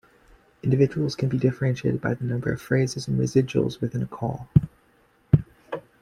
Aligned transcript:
Individuals 0.63 1.13
can 1.15 1.29
be 1.29 1.37
differentiated 1.37 2.01
by 2.01 2.15
the 2.15 2.23
number 2.23 2.51
of 2.51 2.59
phrases 2.59 3.07
and 3.07 3.19
residuals 3.19 3.79
within 3.81 4.01
a 4.01 4.07
call. 4.07 4.49